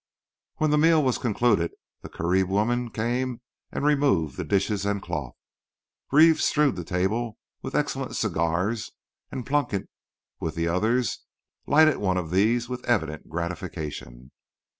When 0.55 0.71
the 0.71 0.79
meal 0.79 1.03
was 1.03 1.19
concluded 1.19 1.73
the 2.01 2.09
Carib 2.09 2.49
woman 2.49 2.89
came 2.89 3.41
and 3.71 3.85
removed 3.85 4.35
the 4.35 4.43
dishes 4.43 4.83
and 4.83 4.99
cloth. 4.99 5.35
Reeves 6.11 6.43
strewed 6.43 6.75
the 6.75 6.83
table 6.83 7.37
with 7.61 7.75
excellent 7.75 8.15
cigars, 8.15 8.89
and 9.31 9.45
Plunkett, 9.45 9.89
with 10.39 10.55
the 10.55 10.67
others, 10.67 11.23
lighted 11.67 11.97
one 11.97 12.17
of 12.17 12.31
these 12.31 12.67
with 12.67 12.83
evident 12.85 13.29
gratification. 13.29 14.31